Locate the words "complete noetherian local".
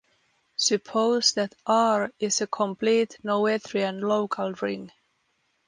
2.47-4.51